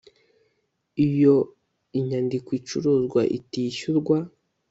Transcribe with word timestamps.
iyo 1.07 1.35
inyandiko 1.99 2.49
icuruzwa 2.59 3.21
itishyurwa 3.37 4.17